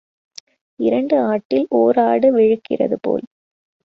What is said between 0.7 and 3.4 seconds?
இரண்டு ஆட்டில் ஓராடு விழிக்கிறது போல்.